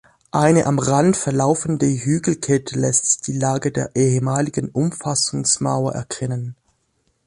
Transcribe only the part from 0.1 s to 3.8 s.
Eine am Rand verlaufende Hügelkette lässt die Lage